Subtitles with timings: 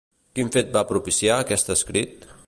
[0.37, 2.31] Quin fet va propiciar aquest escrit?